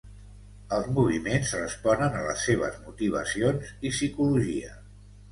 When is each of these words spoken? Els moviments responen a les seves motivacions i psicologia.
Els 0.75 0.85
moviments 0.93 1.51
responen 1.57 2.17
a 2.19 2.23
les 2.27 2.45
seves 2.47 2.79
motivacions 2.85 3.69
i 3.91 3.93
psicologia. 3.95 4.73